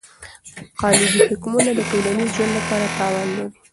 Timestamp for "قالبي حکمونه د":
0.79-1.79